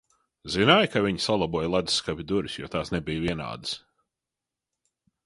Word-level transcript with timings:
Zināji, 0.51 0.87
ka 0.93 1.01
viņa 1.07 1.19
salaboja 1.25 1.69
ledusskapja 1.73 2.25
durvis, 2.31 2.55
jo 2.63 2.71
tās 2.77 2.93
nebija 2.95 3.23
vienādas? 3.27 3.75